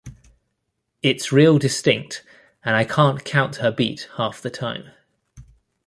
[1.03, 2.23] It's real distinct,
[2.65, 4.89] and I can't count her beat half the time.